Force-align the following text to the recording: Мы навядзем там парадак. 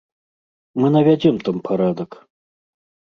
Мы 0.79 0.87
навядзем 0.95 1.35
там 1.49 1.57
парадак. 1.67 2.11